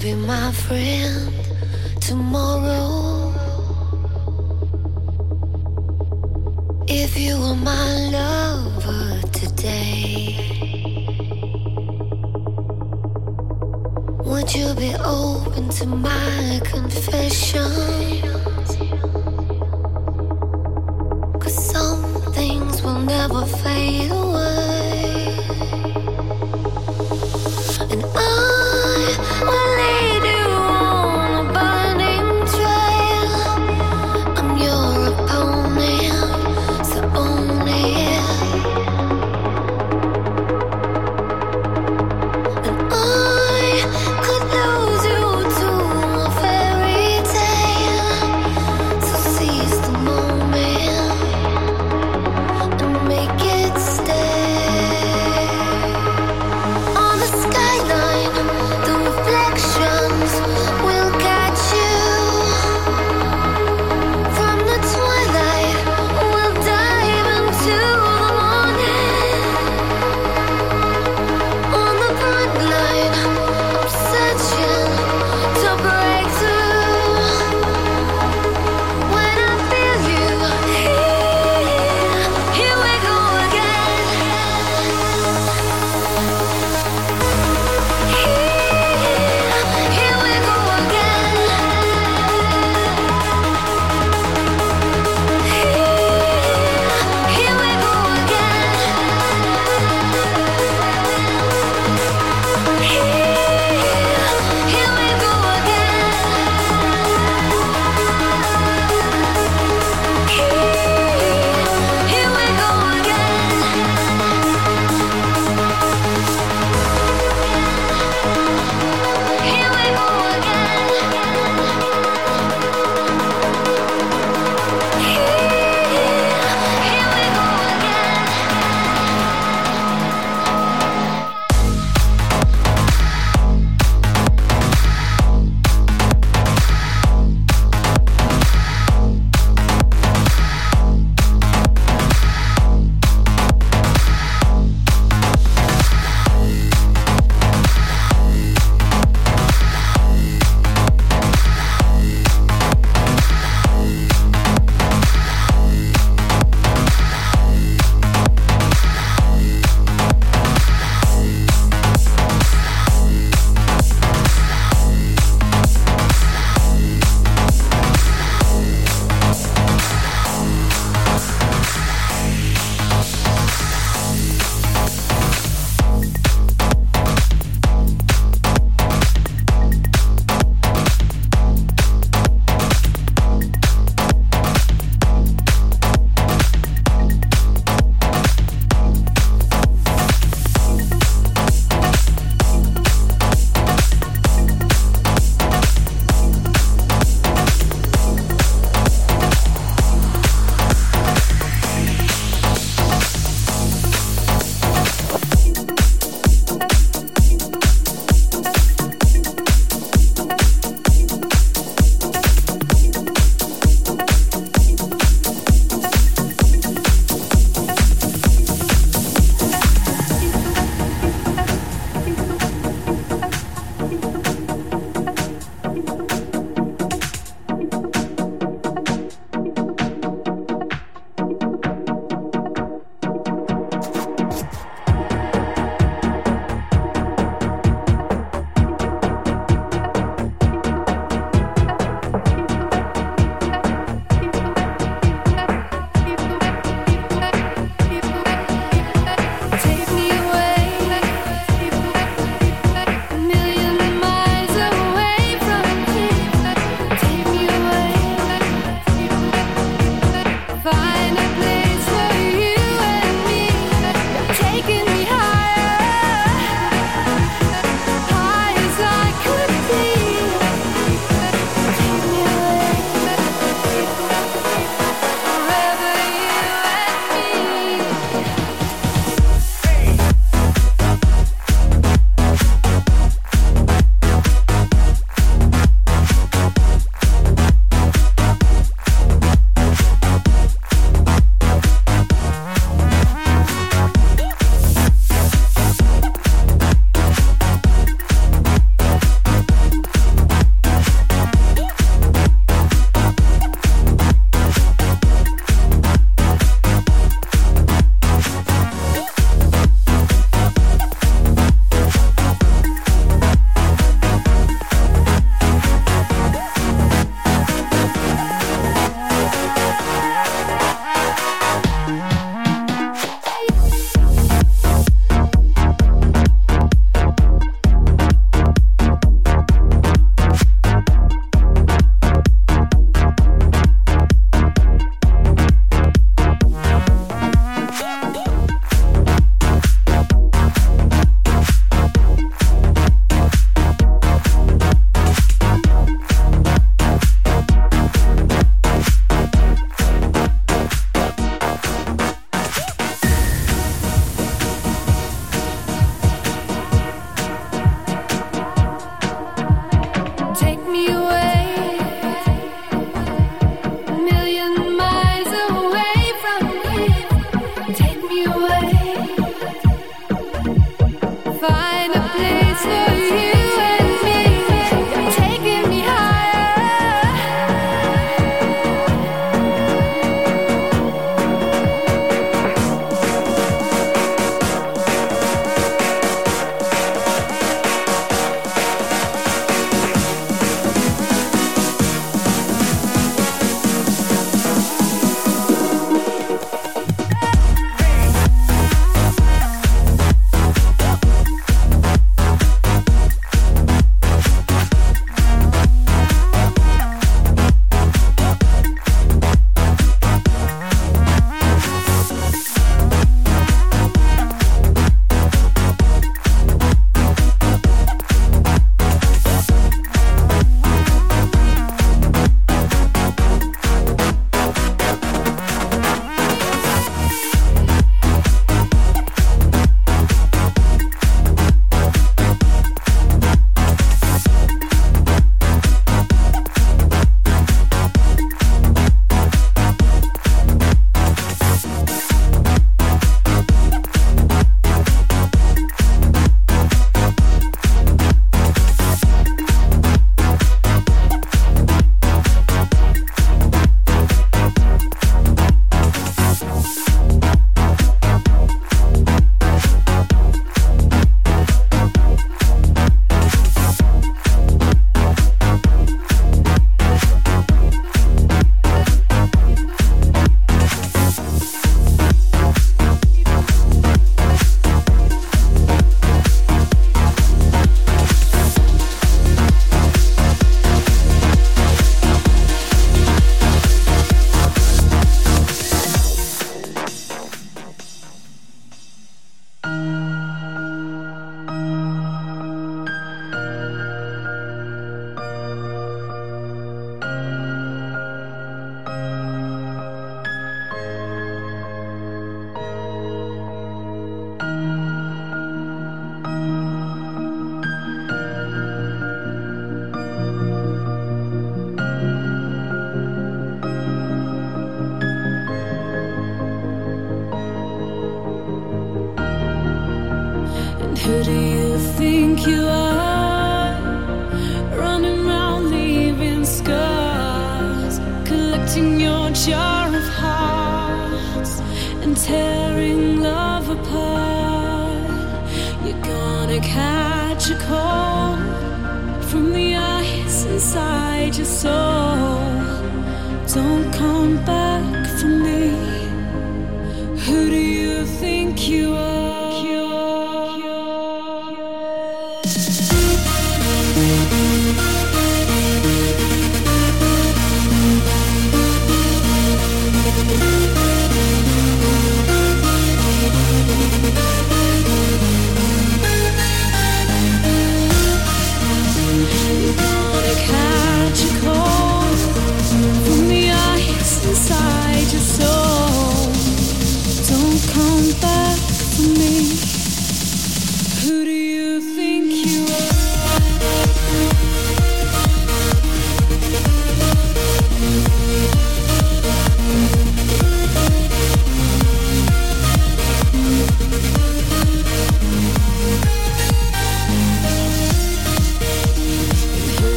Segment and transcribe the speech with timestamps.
[0.00, 1.30] Be my friend
[2.00, 3.34] tomorrow?
[6.88, 10.38] If you were my lover today,
[14.24, 17.60] would you be open to my confessions?
[21.42, 24.19] Cause some things will never fade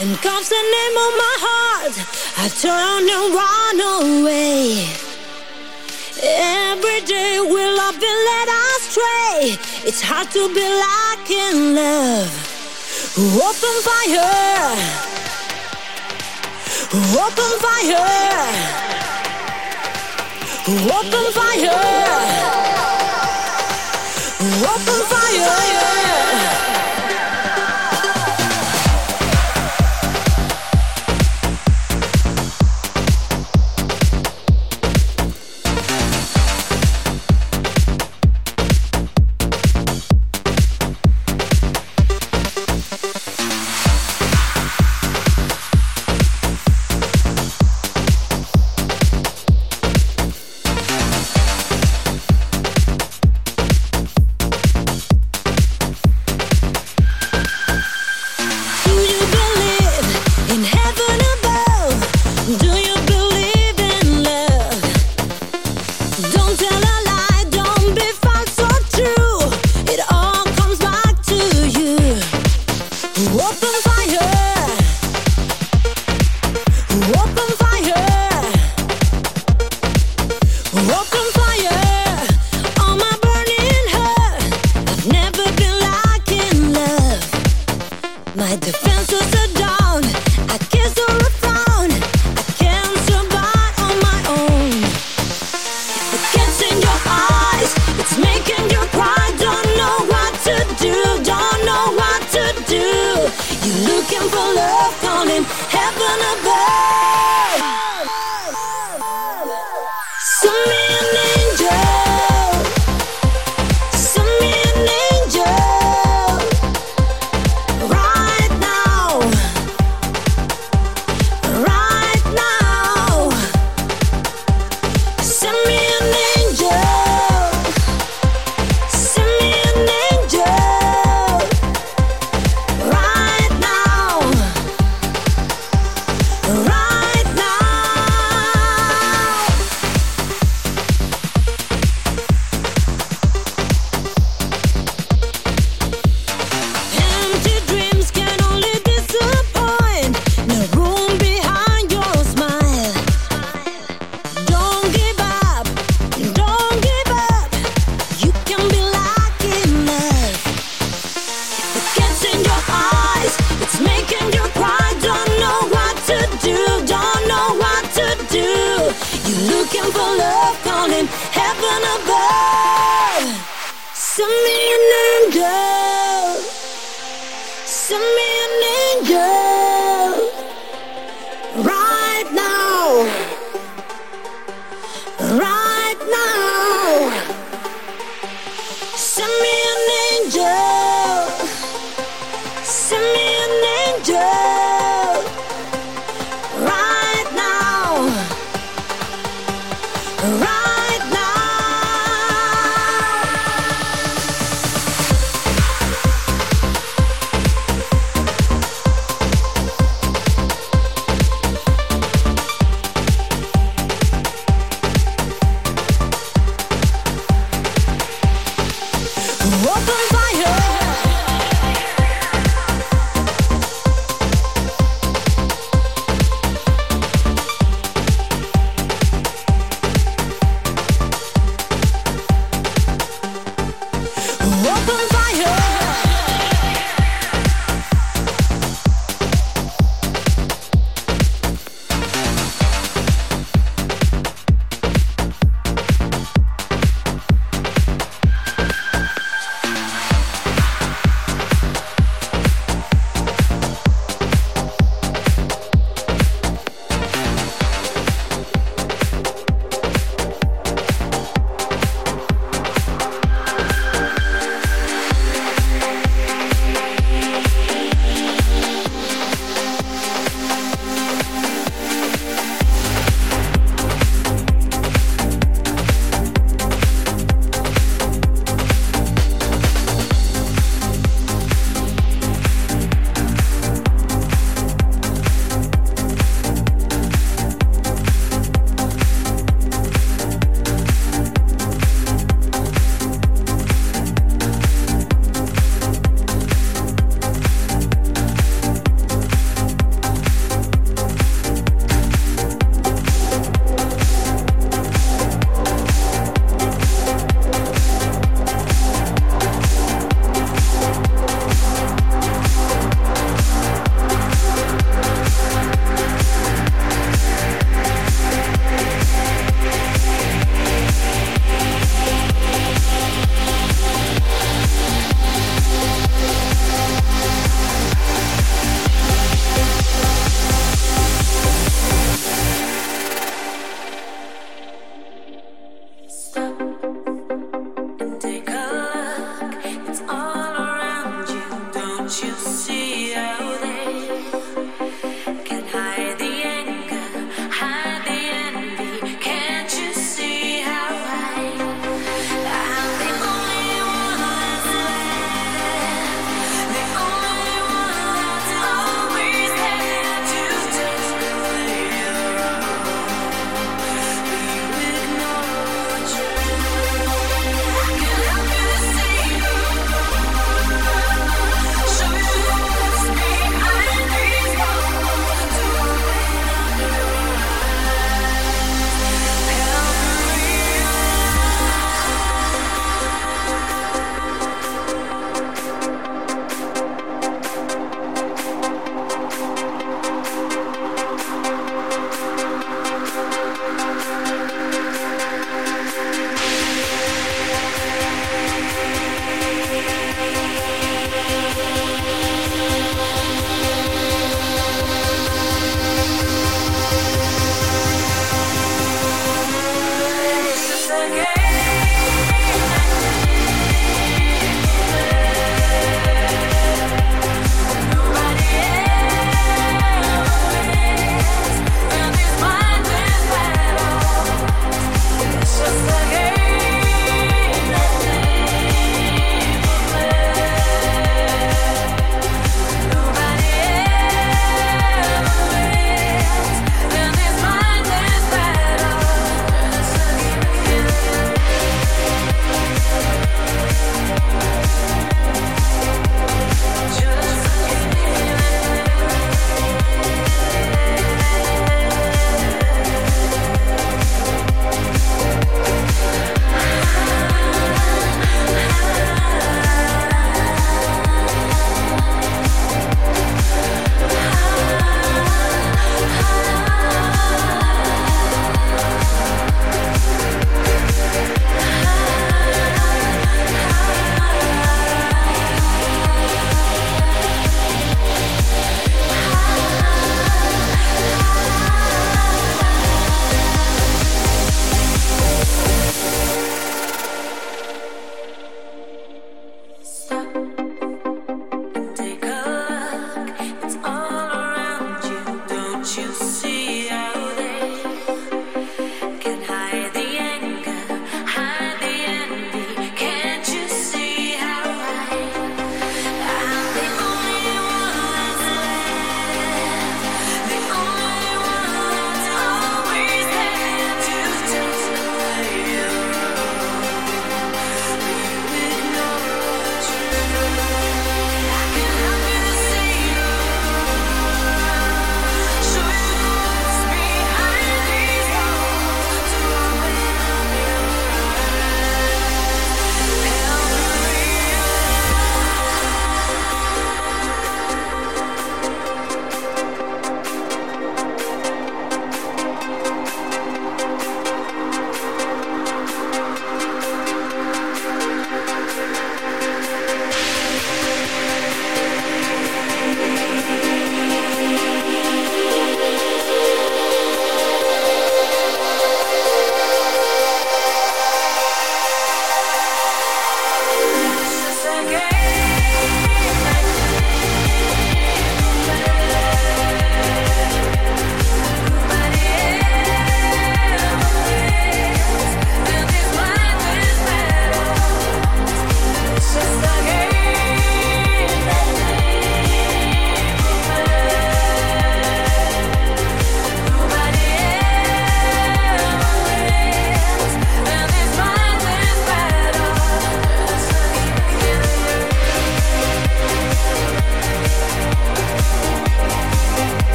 [0.00, 1.94] and comes the name of my heart.
[2.40, 4.88] I turn and run away.
[6.22, 9.60] Every day will I be led astray.
[9.86, 12.32] It's hard to be like in love.
[13.18, 14.72] Open fire.
[17.20, 18.48] Open fire.
[20.96, 21.76] Open fire.
[24.64, 26.09] Open fire.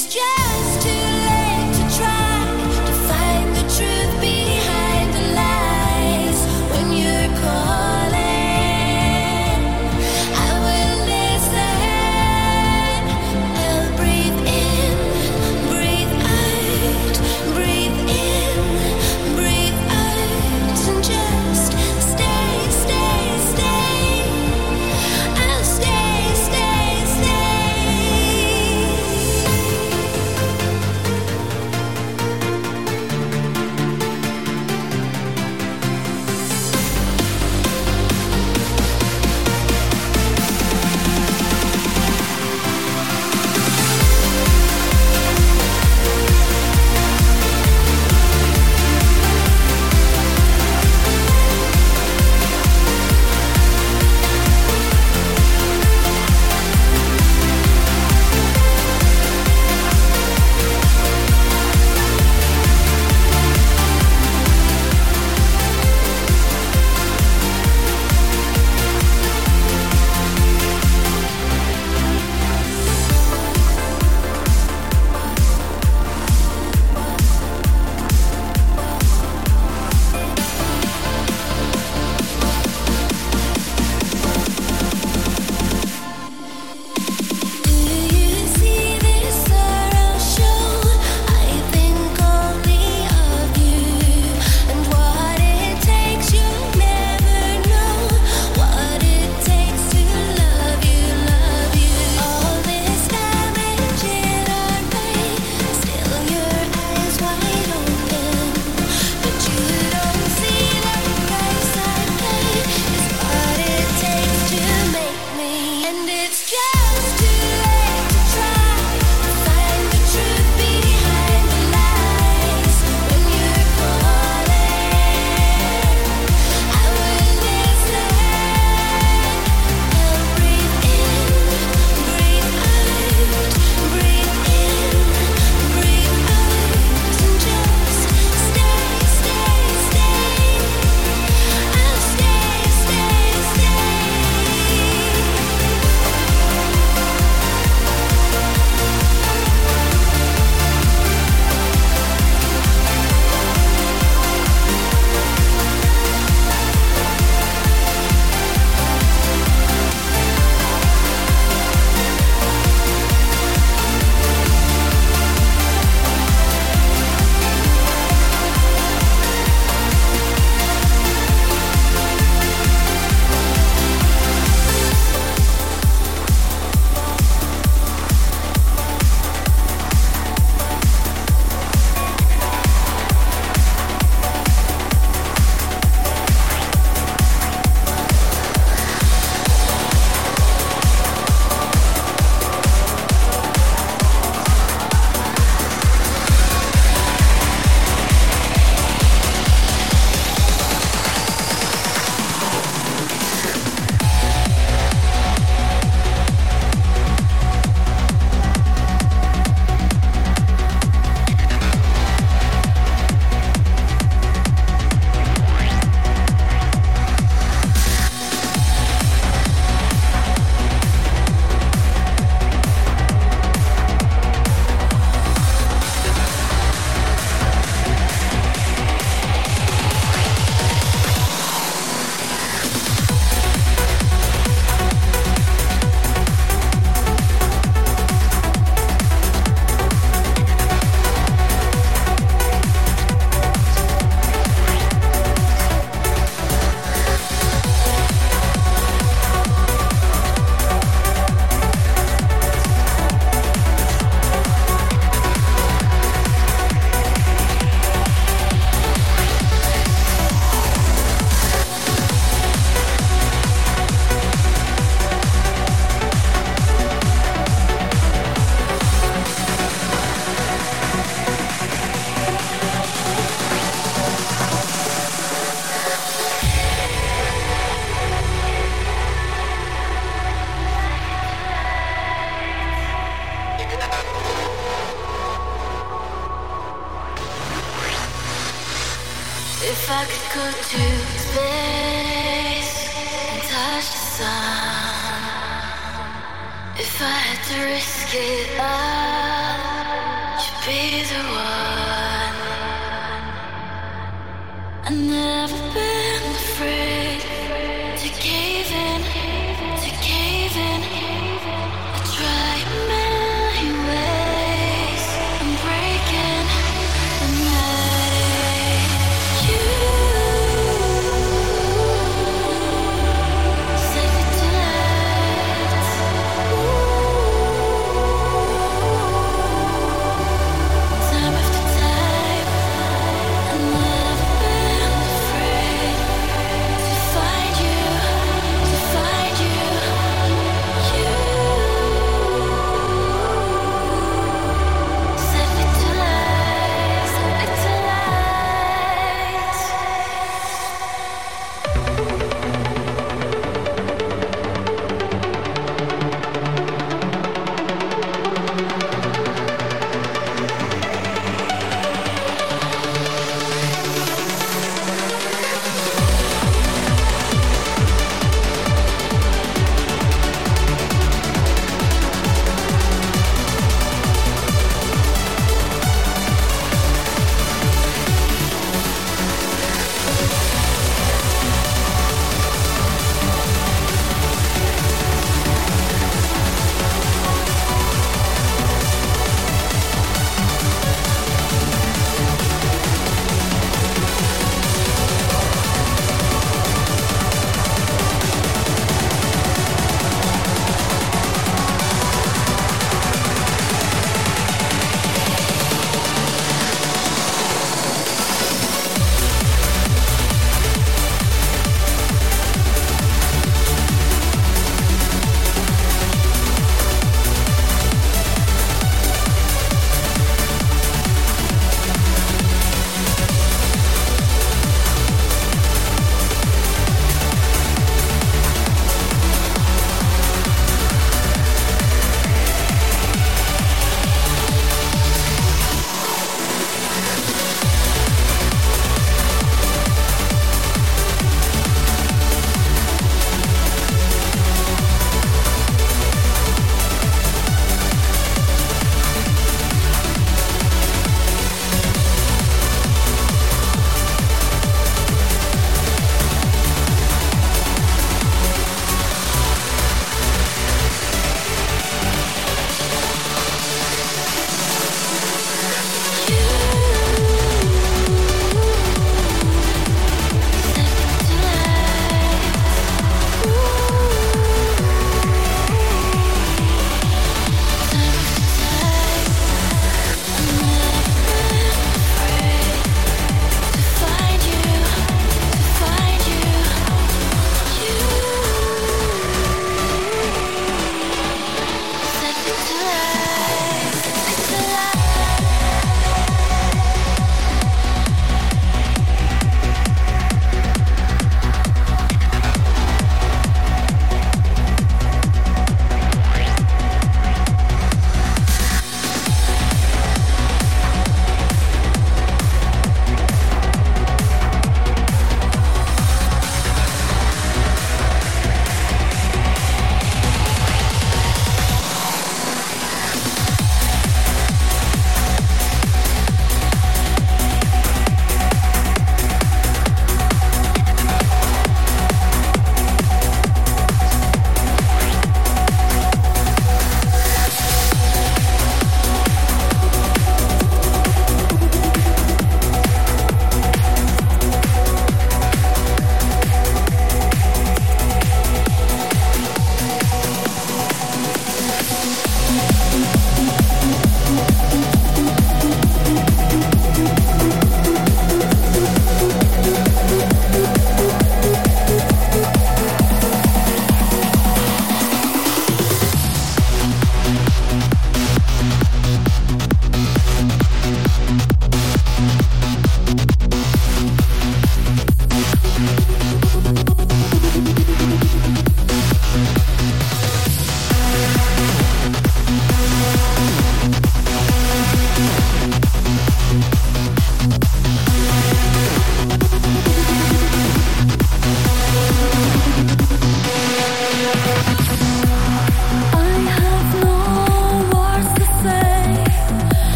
[0.00, 0.37] It's just